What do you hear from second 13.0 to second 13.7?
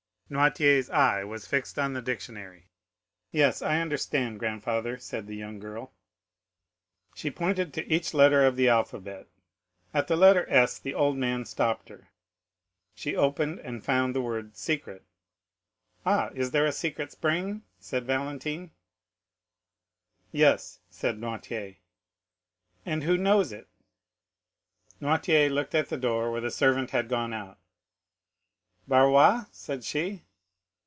opened,